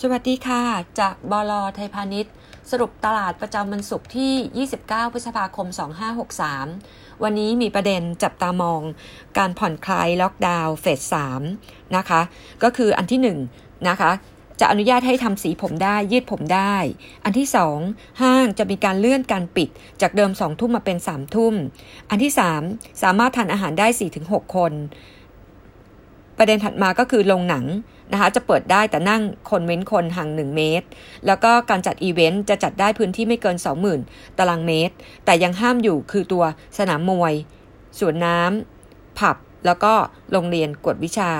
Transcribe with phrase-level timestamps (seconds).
[0.00, 0.62] สวัสดีค่ะ
[1.00, 2.34] จากบลไทยพาณิชย์
[2.70, 5.66] สรุปตลาดประจำวันศุกร์ที่ 29 พฤษภาคม
[6.44, 8.82] 2563 วันนี้มีประเด็นจับตามอง
[9.38, 11.00] การผ่อนคลายล็อกดาวน์เฟส
[11.48, 12.20] 3 นะคะ
[12.62, 14.10] ก็คืออันที่ 1 นะคะ
[14.60, 16.74] จะอนุญาตให้ทำสีผมได้ ยืดผมได้
[17.24, 17.46] อันที่
[17.84, 19.68] 2 ห้างจะมีการเลื่อนการปิด
[20.02, 21.54] จากเดิม 2 ทุ่มมาเป็น 3 ทุ่ม
[22.10, 22.32] อันที่
[22.66, 23.86] 3 สามารถทานอาหารได้
[24.22, 24.74] 4-6 คน
[26.38, 27.66] ประเด็นถัดมาก็คือโรงหนัง
[28.12, 30.86] นะคะจะเปิดได้แต่นั่งคนเว้นคนห่าง 1 เมตร
[31.26, 33.56] แล้วก็การจัดอีเวนต์จะจัดได้พื้นที่ไม่เกิน
[33.98, 34.94] 20,000 ตารางเมตร
[35.24, 36.44] แต่ยังห้ามอยู่คือตัว
[36.78, 37.34] สนามมวย
[37.98, 39.36] สวนน้ำผับ
[39.66, 39.92] แล้วก็
[40.32, 41.32] โรงเรียนกวดวิชา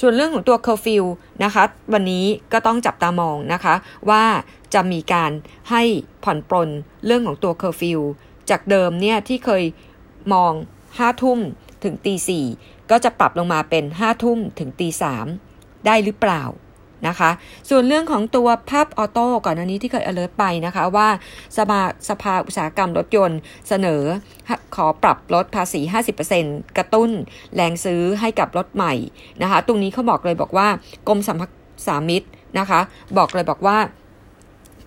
[0.00, 1.04] ส่วนเรื่องของตัวเคอร์ฟิว
[1.44, 3.74] นะคะ วันนี้ก็ต้องจับตามองนะคะ
[4.10, 4.24] ว่า
[4.74, 5.32] จะมีการ
[5.70, 5.82] ให้
[6.24, 6.70] ผ่อนปลน
[7.06, 8.00] เรื่องของตัวเคอร์ฟิว
[8.50, 9.64] จากเดิมเนี่ยที่เคย
[10.32, 10.52] มอง
[10.88, 11.38] 5ทุ่ม
[11.84, 12.46] ถึงตีสี่
[12.90, 15.26] ก็จะปรับลงมาเป็น5ทุ่มถึงตีสาม
[15.86, 16.42] ได้หรือเปล่า
[17.08, 17.30] นะคะ
[17.70, 21.08] ส่วนเรื่องของตัวภาพออโต้ก่อนอันนี้ที่เคย alert ไปนะคะว่า
[21.56, 24.02] สภาสภาอุตสาหกรรมรถยนต์เสนอ
[24.74, 25.80] ขอปรับลดภาษี
[26.28, 27.10] 50%กระตุ้น
[27.54, 28.94] แรงซื้อให้กับรถใหม่
[29.42, 30.68] นะคะ ตรงนี้เขาบอกเลยบอกว่า
[31.08, 31.36] กรมสัม
[31.86, 32.80] สามิตรนะคะ
[33.18, 33.78] บอกเลยบอกว่า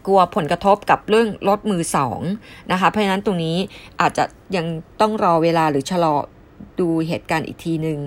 [0.07, 2.19] กลัวผลกระทบกับเรื่องรถมือสอง
[2.71, 3.57] นะคะ เพราะฉะนั้นตรงนี้
[4.01, 4.23] อาจจะ
[4.55, 4.65] ยัง
[5.01, 6.15] ต้องรอเวลาหรือชะลอ
[6.79, 7.99] ดูเหตุการณ์อีกทีหนึง่ง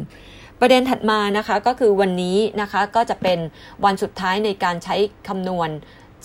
[0.60, 3.38] ประเด็นถัดมานะคะก็คือวันนี้นะคะก็จะเป็น
[3.84, 4.96] วันสุดท้ายในการใช้
[5.28, 5.68] คำนวณ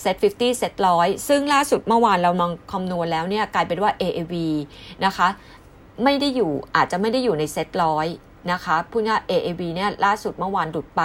[0.02, 4.34] เซต50เซตร้อยซึ่งล่าสุดเมื่อวานเรามองคำนวณแล้วเนี่ยกลายเป็นว่า AAV
[5.04, 5.28] นะคะ
[6.04, 8.06] ไม่ได้อยู่อาจจะไม่ได้อยู่ในเซตร้อย
[8.52, 11.02] นะคะพูดง่าย AAV เนี่ยล่าสุดเมื่อวานหลุดไป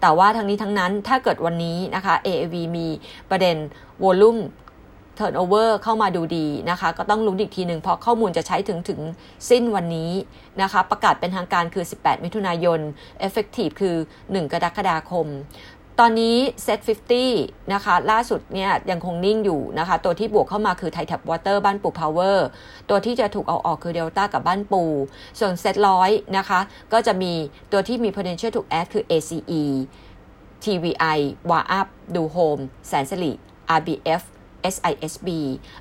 [0.00, 2.88] แต่ว่าทั้งนี้ทั้งนั้นถ้าเกิดวันนี้นะคะ AAV มี
[3.30, 3.56] ประเด็น
[4.04, 4.24] วอล
[5.20, 9.00] ลุ่ม turnover เข้ามาดูดีนะคะ ก็ต้องลุ้นอีกทีหนึ่งเพราะข้อมูลจะใช้ถึงถึง
[9.50, 10.12] สิ้นวันนี้
[10.62, 12.80] นะคะ ประกาศเป็นทางการคือ 18 มิถุนายน
[13.26, 15.26] effective คือ 1 กรกฎาคม
[16.00, 16.80] ตอนนี้ Set
[17.26, 22.38] 50 นะคะ ล่าสุดเนี่ยยังคงนิ่งอยู่นะคะ ตัวที่บวกเข้ามาคือ Thai Tap Water บ้านปู Power
[22.88, 24.82] ตัวที่จะถูกเอาออกคือ Delta กับบ้านปู
[25.38, 26.60] ส่วน Set ร้อยนะคะ
[26.92, 27.32] ก็จะมี
[27.72, 29.62] ตัวที่มี potential ถูก add คือ ACE
[30.64, 31.18] TVI
[31.50, 32.58] w a Up ดูโฮม
[32.88, 33.32] แสนสิริ
[33.78, 34.22] RBF
[34.74, 35.28] SISB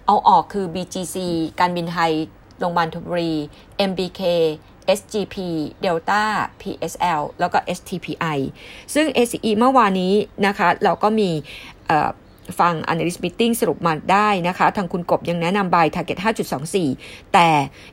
[0.05, 1.17] เอาออกคือ BGC
[1.59, 2.13] การบินไทย
[2.59, 3.31] โรงพยาบาลทุบรี
[3.89, 4.21] MBK
[4.97, 5.35] SGP
[5.83, 6.23] Delta
[6.61, 8.37] PSL แล้วก็ STPI
[8.93, 10.13] ซึ่ง ACE เมื่อวานนี้
[10.45, 11.29] นะคะ เราก็มี
[12.59, 16.19] ฟัง Analyst Meeting สรุปมาได้นะคะ ทางคุณกบยังแนะนำ Buy Target
[16.75, 17.47] 5.24 แต่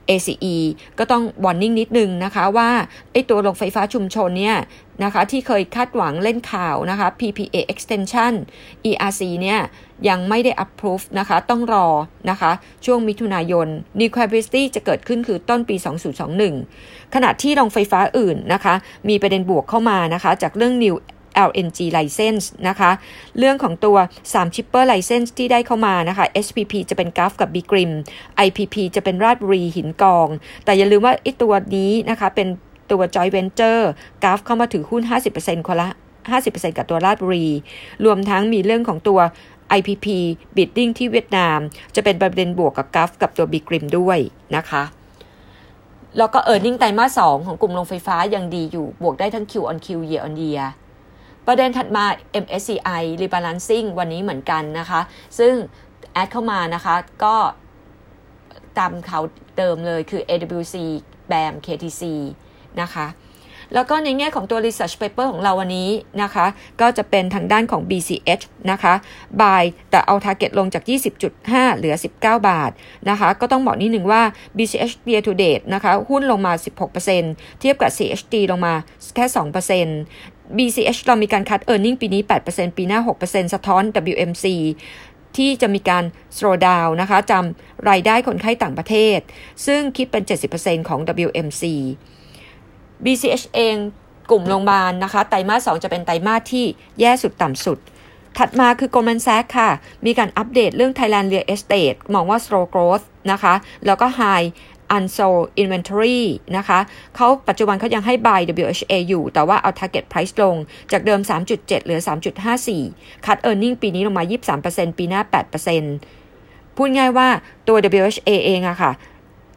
[0.09, 0.57] ACE
[0.99, 2.71] ก็ต้อง warning นิดนึงนะคะว่า
[3.13, 4.57] ไอตัวโรงไฟฟ้าชุมชนเนี่ย
[5.05, 8.33] นะคะที่เคยคาดหวังเล่นข่าวนะคะ PPA extension
[8.91, 9.61] ERC เนี่ย
[10.09, 11.87] ยังไม่ได้ approve นะคะ ต้องรอ
[12.31, 12.51] นะคะ
[12.85, 13.67] ช่วงมิถุนายน
[14.01, 15.77] New Capacity จะเกิดขึ้นคือต้นปี
[16.45, 18.75] 2021 ขณะที่โรงไฟฟ้าอื่นนะคะ
[19.09, 20.95] มีประเด็นบวกเข้ามานะคะ จากเรื่อง New
[21.49, 22.91] LNG license นะคะ
[23.39, 23.97] เรื่องของตัว
[24.33, 27.93] 3 chipper license ที่ได้เข้ามานะคะ SPP จะเป็นกราฟกับ b กริม
[28.47, 30.29] IPP จะเป็นราชบุรีหินกอง
[30.65, 32.49] แต่อย่าลืมว่าไอ้ตัวนี้นะคะเป็น
[32.91, 33.83] ตัว joint venture
[34.23, 35.03] กราฟเข้ามาถือหุ้น
[35.35, 35.89] 50%คนละ
[36.33, 37.49] 50%กับตัวราชบุรี
[38.05, 39.21] รวมทั้งมีเรื่องของตัว
[39.79, 40.07] IPP
[40.57, 41.59] bidding ที่เวียดนาม
[41.95, 44.19] จะเป็นประเด็นบวกกับกราฟกับตัว b กริมด้วย
[44.57, 44.83] นะคะ
[46.19, 50.65] แล้วก็ e a r n i n g ไตรมาส2ของกลุ่มโรงไฟฟ้ายังดีอยู่ บวกได้ทั้ง Q on Q year on year
[51.51, 52.05] ประเด็นถัดมา
[52.45, 55.01] MSCI rebalancing วันนี้เหมือนกันนะคะ
[55.39, 55.55] ซึ่ง
[56.13, 56.95] แอดเข้ามานะคะ
[57.25, 57.37] ก็
[58.79, 59.21] ตามเขา
[59.57, 60.77] เดิมเลยคือ AWC
[61.31, 62.03] BAM KTC
[62.81, 63.07] นะคะ
[63.75, 65.91] แล้วก็ในแง่ของตัว research paper ของเราวันนี้
[66.23, 66.47] นะคะ
[66.81, 68.95] ก็จะเป็นทางด้านของ BCH นะคะ
[69.41, 70.83] buy แต่เอา target ลงจาก
[71.31, 72.71] 20.5 เหลือ 19 บาท
[73.11, 74.23] นะคะ ก็ต้องบอกนิดหนึ่งว่า
[74.57, 76.53] BCH year to date นะคะ หุ้นลงมา
[77.07, 78.75] 16%เทียบกับ CHD ลงมา
[79.15, 79.25] แค่
[79.87, 83.83] 2% BCH เรามีการคัด e a r n i n g ปีนี้ 8%ปีหน้า 6%สะท้อน
[84.13, 84.47] WMC
[85.37, 86.05] ที่จะมีการ
[86.37, 89.19] slow down นะคะจำรายได้คนไข้ต่างประเทศ
[89.67, 90.23] ซึ่งคิดเป็น
[90.57, 91.65] 70%ของ WMC
[93.05, 93.77] BCH เอง
[94.31, 96.67] กลุ่มโรงพยาบาลนะคะ ไตรมาส2จะเป็นไตรมาสที่
[97.01, 97.79] แย่สุดต่ำสุด
[98.39, 99.71] ถัดมาคือ Goldman Sachs ค่ะ
[100.07, 103.55] มีการอัปเดตเรื่อง Thailand Real Estate มองว่า slow growth นะคะ
[103.87, 104.47] แล้วก็ high
[104.97, 106.21] unsold inventory
[106.57, 106.79] นะคะ
[107.17, 110.57] เขาปัจจุบันเขายังให้ buy WHA อยู่ แต่ว่าเอา target price ลง
[110.93, 112.01] จากเดิม 3.7 เหลือ
[112.63, 114.25] 3.54คัด earning ปีนี้ลงมา
[114.61, 115.21] 23%ปีหน้า
[115.99, 117.29] 8%พูดง่ายว่า
[117.69, 118.93] ตัว WHA เองอะค่ะ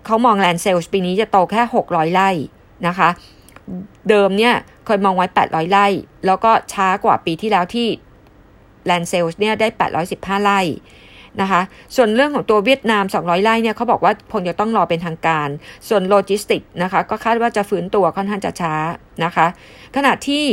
[0.06, 2.30] เขามอง land sales ปีนี้จะโตแค่ 600 ไร่
[2.88, 3.10] นะคะ
[4.10, 4.54] เดิมเนี่ย
[4.86, 5.88] เคยมองไว้ 800 ไร่
[6.26, 7.88] แล้วก็ช้ากว่าปีที่แล้วที่
[8.90, 9.68] land sales เนี่ยได้
[10.08, 10.62] 815 ไร่
[11.42, 11.62] นะคะ
[11.96, 15.48] ส่วนเรื่องของตัวเวียดนาม 200 ไร่เนี่ยเขาบอกว่าคงจะต้องรอเป็นทางการ
[15.90, 18.74] ส่วนโลจิสติกนะคะก็คาดว่าจะฟื้นตัวค่อนข้างจะช้า
[19.26, 19.48] นะคะ
[19.96, 20.46] ขณะที่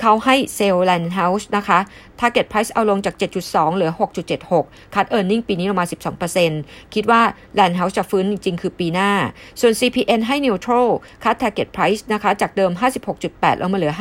[0.00, 1.78] เขาให้ sell Land House นะคะ
[2.20, 3.14] Target Price เอาลงจาก
[3.46, 3.90] 7.2 เหลือ
[4.42, 5.86] 6.76 cut Earning ปีนี้ลงมา
[6.40, 7.22] 12%คิดว่า
[7.58, 9.10] Land House จะฟื้นจริง ๆ คือปีหน้า
[9.60, 10.88] ส่วน CPN ให้ Neutral
[11.24, 12.72] cut Target Price นะคะจากเดิม
[13.16, 13.94] 56.8 ลงมาเหลือ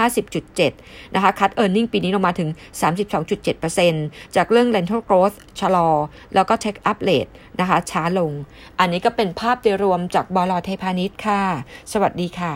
[0.54, 2.50] 50.7 นะคะ cut Earning ปีนี้ลงมาถึง
[3.22, 5.90] 32.7%จากเรื่อง Rental Growth ชะลอ
[6.36, 8.32] แล้วก็ Take Up Rate นะคะช้าลง
[8.80, 11.42] อันนี้ก็เป็นภาพโดยรวมจากบล.ไทยพาณิชย์ค่ะ
[11.94, 12.56] สวัสดีค่ะ